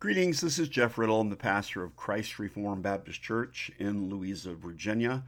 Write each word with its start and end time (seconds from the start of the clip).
Greetings, 0.00 0.40
this 0.40 0.58
is 0.58 0.70
Jeff 0.70 0.96
Riddle. 0.96 1.20
I'm 1.20 1.28
the 1.28 1.36
pastor 1.36 1.84
of 1.84 1.94
Christ 1.94 2.38
Reformed 2.38 2.82
Baptist 2.82 3.20
Church 3.20 3.70
in 3.78 4.08
Louisa, 4.08 4.54
Virginia. 4.54 5.24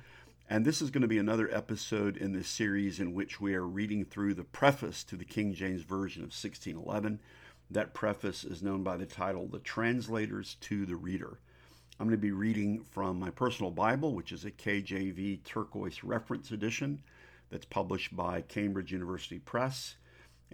And 0.48 0.64
this 0.64 0.80
is 0.80 0.88
going 0.88 1.02
to 1.02 1.08
be 1.08 1.18
another 1.18 1.54
episode 1.54 2.16
in 2.16 2.32
this 2.32 2.48
series 2.48 2.98
in 2.98 3.12
which 3.12 3.38
we 3.38 3.54
are 3.54 3.66
reading 3.66 4.06
through 4.06 4.32
the 4.32 4.44
preface 4.44 5.04
to 5.04 5.16
the 5.16 5.26
King 5.26 5.52
James 5.52 5.82
Version 5.82 6.22
of 6.22 6.28
1611. 6.28 7.20
That 7.70 7.92
preface 7.92 8.44
is 8.44 8.62
known 8.62 8.82
by 8.82 8.96
the 8.96 9.04
title 9.04 9.46
The 9.46 9.58
Translators 9.58 10.56
to 10.62 10.86
the 10.86 10.96
Reader. 10.96 11.38
I'm 12.00 12.06
going 12.06 12.16
to 12.18 12.22
be 12.22 12.32
reading 12.32 12.82
from 12.82 13.20
my 13.20 13.28
personal 13.28 13.72
Bible, 13.72 14.14
which 14.14 14.32
is 14.32 14.46
a 14.46 14.50
KJV 14.50 15.44
Turquoise 15.44 16.02
Reference 16.02 16.50
Edition 16.50 17.02
that's 17.50 17.66
published 17.66 18.16
by 18.16 18.40
Cambridge 18.40 18.90
University 18.90 19.38
Press 19.38 19.96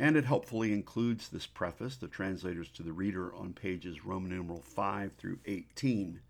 and 0.01 0.17
it 0.17 0.25
helpfully 0.25 0.73
includes 0.73 1.29
this 1.29 1.49
preface, 1.49 1.97
the 1.97 2.07
translators 2.07 2.69
to 2.69 2.85
the 2.85 2.93
reader, 2.93 3.35
on 3.35 3.53
pages 3.53 4.05
Roman 4.05 4.31
numeral 4.31 4.63
5 4.63 5.13
through 5.19 5.41
18. 5.45 6.21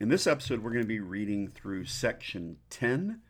In 0.00 0.08
this 0.08 0.26
episode, 0.26 0.64
we're 0.64 0.72
going 0.72 0.82
to 0.82 0.88
be 0.88 0.98
reading 0.98 1.46
through 1.46 1.84
section 1.84 2.56
10, 2.70 3.20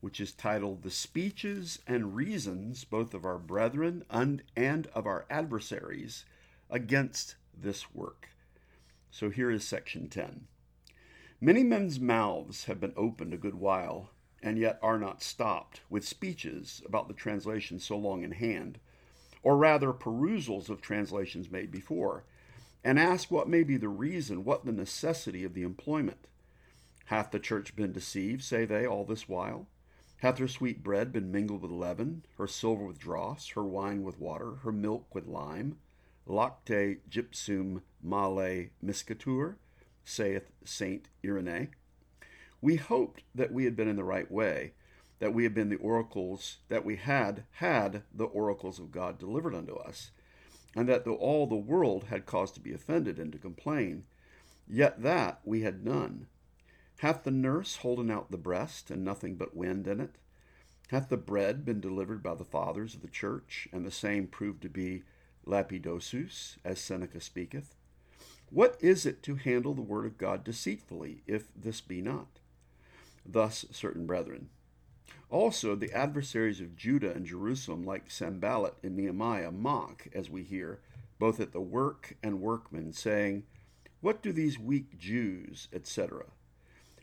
which 0.00 0.18
is 0.18 0.32
titled 0.32 0.82
The 0.82 0.90
Speeches 0.90 1.78
and 1.86 2.16
Reasons, 2.16 2.84
both 2.84 3.12
of 3.12 3.26
our 3.26 3.36
brethren 3.36 4.02
and, 4.08 4.86
of 4.94 5.06
our 5.06 5.26
adversaries, 5.28 6.24
against 6.70 7.34
this 7.54 7.94
work. 7.94 8.30
So 9.10 9.28
here 9.28 9.50
is 9.50 9.62
section 9.62 10.08
10. 10.08 10.46
Many 11.38 11.62
men's 11.64 12.00
mouths 12.00 12.64
have 12.64 12.80
been 12.80 12.94
opened 12.96 13.34
a 13.34 13.38
good 13.38 13.56
while, 13.56 14.08
and 14.42 14.56
yet 14.56 14.78
are 14.80 14.98
not 14.98 15.22
stopped, 15.22 15.82
with 15.90 16.08
speeches 16.08 16.80
about 16.86 17.08
the 17.08 17.14
translation 17.14 17.78
so 17.78 17.98
long 17.98 18.22
in 18.22 18.32
hand 18.32 18.78
or 19.42 19.56
rather 19.56 19.92
perusals 19.92 20.68
of 20.68 20.80
translations 20.80 21.50
made 21.50 21.70
before, 21.70 22.24
and 22.84 22.98
ask 22.98 23.30
what 23.30 23.48
may 23.48 23.62
be 23.62 23.76
the 23.76 23.88
reason, 23.88 24.44
what 24.44 24.64
the 24.64 24.72
necessity 24.72 25.44
of 25.44 25.54
the 25.54 25.62
employment. 25.62 26.26
Hath 27.06 27.30
the 27.30 27.38
church 27.38 27.74
been 27.74 27.92
deceived, 27.92 28.42
say 28.42 28.64
they, 28.64 28.86
all 28.86 29.04
this 29.04 29.28
while? 29.28 29.66
Hath 30.18 30.38
her 30.38 30.48
sweet 30.48 30.82
bread 30.82 31.12
been 31.12 31.30
mingled 31.30 31.62
with 31.62 31.70
leaven, 31.70 32.24
her 32.36 32.46
silver 32.46 32.84
with 32.84 32.98
dross, 32.98 33.48
her 33.50 33.64
wine 33.64 34.02
with 34.02 34.18
water, 34.18 34.56
her 34.62 34.72
milk 34.72 35.14
with 35.14 35.26
lime? 35.26 35.78
Lacte 36.26 36.98
gypsum 37.08 37.82
male 38.02 38.66
miscetur, 38.84 39.56
saith 40.04 40.50
Saint 40.64 41.08
Irenee. 41.24 41.68
We 42.60 42.76
hoped 42.76 43.22
that 43.34 43.52
we 43.52 43.64
had 43.64 43.76
been 43.76 43.88
in 43.88 43.96
the 43.96 44.04
right 44.04 44.30
way, 44.30 44.72
that 45.18 45.34
we 45.34 45.42
had 45.42 45.54
been 45.54 45.68
the 45.68 45.76
oracles, 45.76 46.58
that 46.68 46.84
we 46.84 46.96
had 46.96 47.44
had 47.52 48.02
the 48.14 48.26
oracles 48.26 48.78
of 48.78 48.92
God 48.92 49.18
delivered 49.18 49.54
unto 49.54 49.74
us, 49.74 50.10
and 50.76 50.88
that 50.88 51.04
though 51.04 51.16
all 51.16 51.46
the 51.46 51.56
world 51.56 52.04
had 52.04 52.26
cause 52.26 52.52
to 52.52 52.60
be 52.60 52.72
offended 52.72 53.18
and 53.18 53.32
to 53.32 53.38
complain, 53.38 54.04
yet 54.68 55.02
that 55.02 55.40
we 55.44 55.62
had 55.62 55.84
none. 55.84 56.26
Hath 56.98 57.24
the 57.24 57.30
nurse 57.30 57.76
holden 57.76 58.10
out 58.10 58.30
the 58.30 58.36
breast, 58.36 58.90
and 58.90 59.04
nothing 59.04 59.36
but 59.36 59.56
wind 59.56 59.86
in 59.86 60.00
it? 60.00 60.16
Hath 60.88 61.08
the 61.08 61.16
bread 61.16 61.64
been 61.64 61.80
delivered 61.80 62.22
by 62.22 62.34
the 62.34 62.44
fathers 62.44 62.94
of 62.94 63.02
the 63.02 63.08
church, 63.08 63.68
and 63.72 63.84
the 63.84 63.90
same 63.90 64.26
proved 64.26 64.62
to 64.62 64.68
be 64.68 65.02
lapidosus, 65.46 66.56
as 66.64 66.80
Seneca 66.80 67.20
speaketh? 67.20 67.74
What 68.50 68.76
is 68.80 69.04
it 69.04 69.22
to 69.24 69.34
handle 69.34 69.74
the 69.74 69.82
word 69.82 70.06
of 70.06 70.18
God 70.18 70.42
deceitfully, 70.44 71.22
if 71.26 71.48
this 71.54 71.80
be 71.80 72.00
not? 72.00 72.40
Thus 73.26 73.66
certain 73.70 74.06
brethren, 74.06 74.48
also, 75.30 75.74
the 75.74 75.92
adversaries 75.92 76.60
of 76.60 76.76
Judah 76.76 77.12
and 77.12 77.26
Jerusalem, 77.26 77.82
like 77.82 78.10
Sanballat 78.10 78.74
and 78.82 78.96
Nehemiah, 78.96 79.50
mock, 79.50 80.08
as 80.14 80.30
we 80.30 80.42
hear, 80.42 80.80
both 81.18 81.38
at 81.38 81.52
the 81.52 81.60
work 81.60 82.16
and 82.22 82.40
workmen, 82.40 82.92
saying, 82.94 83.44
What 84.00 84.22
do 84.22 84.32
these 84.32 84.58
weak 84.58 84.98
Jews, 84.98 85.68
etc.? 85.70 86.24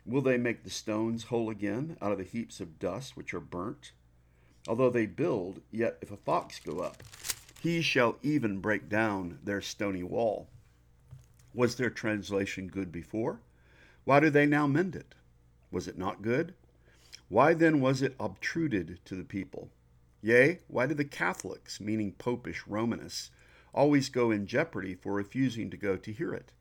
Will 0.08 0.22
they 0.22 0.38
make 0.38 0.64
the 0.64 0.70
stones 0.72 1.26
whole 1.26 1.50
again 1.52 1.98
out 2.02 2.12
of 2.12 2.18
the 2.18 2.24
heaps 2.24 2.60
of 2.60 2.80
dust 2.80 3.16
which 3.16 3.34
are 3.34 3.40
burnt? 3.40 3.92
Although 4.68 4.90
they 4.90 5.06
build, 5.06 5.62
yet 5.72 5.98
if 6.02 6.12
a 6.12 6.18
fox 6.18 6.60
go 6.60 6.80
up, 6.80 7.04
he 7.62 7.82
shall 7.82 8.18
even 8.24 8.60
break 8.60 8.90
down 8.90 9.40
their 9.44 9.62
stony 9.62 10.04
wall. 10.04 10.48
Was 11.54 11.76
their 11.76 11.90
translation 11.92 12.68
good 12.68 12.92
before? 12.92 13.40
Why 14.04 14.20
do 14.20 14.30
they 14.30 14.46
now 14.46 14.66
mend 14.68 14.96
it? 14.96 15.14
Was 15.72 15.88
it 15.88 15.98
not 15.98 16.22
good? 16.22 16.54
Why 17.28 17.56
then 17.56 17.82
was 17.82 18.04
it 18.04 18.16
obtruded 18.20 19.00
to 19.06 19.16
the 19.16 19.24
people? 19.24 19.72
Yea, 20.22 20.60
why 20.68 20.86
do 20.86 20.94
the 20.94 21.04
Catholics, 21.06 21.82
meaning 21.82 22.12
Popish 22.12 22.68
Romanists, 22.68 23.32
always 23.74 24.10
go 24.10 24.30
in 24.30 24.46
jeopardy 24.46 24.94
for 24.94 25.14
refusing 25.14 25.72
to 25.72 25.78
go 25.78 25.98
to 25.98 26.12
hear 26.14 26.34
it? 26.34 26.52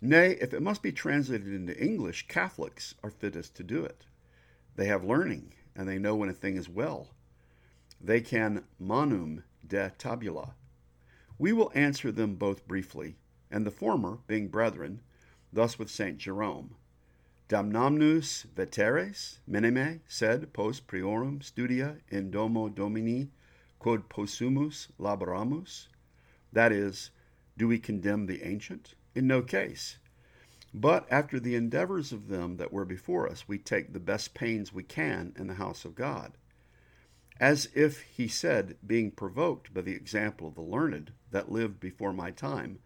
Nay, 0.00 0.36
if 0.40 0.54
it 0.54 0.62
must 0.62 0.82
be 0.82 0.92
translated 0.92 1.48
into 1.48 1.80
English, 1.82 2.28
Catholics 2.28 2.94
are 3.02 3.10
fittest 3.10 3.56
to 3.56 3.64
do 3.64 3.84
it. 3.84 4.06
They 4.76 4.86
have 4.86 5.04
learning, 5.04 5.54
and 5.74 5.88
they 5.88 5.98
know 5.98 6.14
when 6.14 6.28
a 6.28 6.34
thing 6.34 6.56
is 6.56 6.68
well. 6.68 7.10
They 8.00 8.20
can 8.20 8.64
manum 8.78 9.42
de 9.66 9.90
tabula. 9.98 10.54
We 11.38 11.52
will 11.52 11.72
answer 11.74 12.12
them 12.12 12.36
both 12.36 12.68
briefly, 12.68 13.16
and 13.50 13.66
the 13.66 13.72
former, 13.72 14.20
being 14.28 14.46
brethren, 14.46 15.02
thus 15.52 15.76
with 15.76 15.90
St. 15.90 16.18
Jerome 16.18 16.76
Damnamus 17.48 18.46
veteres 18.54 19.38
minime 19.48 20.00
sed 20.06 20.52
post 20.52 20.86
priorum 20.86 21.42
studia 21.42 21.98
in 22.08 22.30
domo 22.30 22.68
domini 22.68 23.30
quod 23.78 24.08
possumus 24.08 24.88
laboramus? 24.98 25.88
That 26.52 26.72
is, 26.72 27.10
do 27.58 27.68
we 27.68 27.78
condemn 27.78 28.26
the 28.26 28.42
ancient? 28.42 28.94
In 29.14 29.26
no 29.26 29.42
case. 29.42 29.98
But 30.72 31.06
after 31.10 31.38
the 31.38 31.54
endeavors 31.54 32.12
of 32.12 32.28
them 32.28 32.56
that 32.56 32.72
were 32.72 32.86
before 32.86 33.28
us, 33.28 33.46
we 33.46 33.58
take 33.58 33.92
the 33.92 34.00
best 34.00 34.32
pains 34.32 34.72
we 34.72 34.82
can 34.82 35.34
in 35.36 35.48
the 35.48 35.54
house 35.54 35.84
of 35.84 35.94
God. 35.94 36.38
As 37.38 37.68
if 37.74 38.02
he 38.02 38.28
said, 38.28 38.76
being 38.86 39.10
provoked 39.10 39.74
by 39.74 39.82
the 39.82 39.94
example 39.94 40.48
of 40.48 40.54
the 40.54 40.62
learned 40.62 41.12
that 41.30 41.52
lived 41.52 41.80
before 41.80 42.12
my 42.12 42.30
time, 42.30 42.78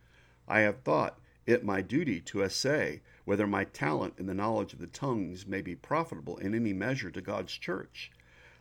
I 0.49 0.61
have 0.61 0.81
thought 0.81 1.21
it 1.47 1.65
my 1.65 1.81
duty 1.81 2.21
to 2.21 2.43
essay 2.43 3.01
whether 3.25 3.47
my 3.47 3.65
talent 3.65 4.15
in 4.19 4.27
the 4.27 4.35
knowledge 4.35 4.73
of 4.73 4.81
the 4.81 4.87
tongues 4.87 5.47
may 5.47 5.63
be 5.63 5.75
profitable 5.75 6.37
in 6.39 6.55
any 6.55 6.73
measure 6.73 7.11
to 7.11 7.21
God's 7.21 7.53
church, 7.53 8.11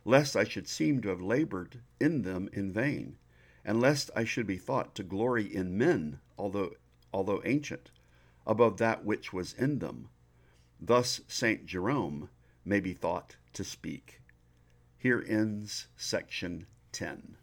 lest 0.04 0.36
I 0.36 0.44
should 0.44 0.68
seem 0.68 1.02
to 1.02 1.08
have 1.08 1.20
labored 1.20 1.80
in 2.00 2.22
them 2.22 2.48
in 2.52 2.72
vain, 2.72 3.18
and 3.64 3.80
lest 3.80 4.10
I 4.14 4.24
should 4.24 4.46
be 4.46 4.56
thought 4.56 4.94
to 4.94 5.02
glory 5.02 5.52
in 5.52 5.76
men, 5.76 6.20
although, 6.38 6.74
although 7.12 7.42
ancient, 7.44 7.90
above 8.46 8.76
that 8.78 9.04
which 9.04 9.32
was 9.32 9.52
in 9.52 9.80
them. 9.80 10.08
Thus 10.80 11.20
St. 11.26 11.66
Jerome 11.66 12.28
may 12.64 12.78
be 12.78 12.92
thought 12.92 13.36
to 13.54 13.64
speak. 13.64 14.20
Here 14.96 15.24
ends 15.26 15.88
section 15.96 16.66
10. 16.92 17.34